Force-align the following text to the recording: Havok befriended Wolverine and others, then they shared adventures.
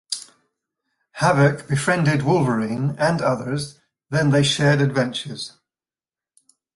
Havok 1.19 1.67
befriended 1.67 2.23
Wolverine 2.23 2.95
and 2.97 3.21
others, 3.21 3.77
then 4.09 4.31
they 4.31 4.41
shared 4.41 4.81
adventures. 4.81 5.59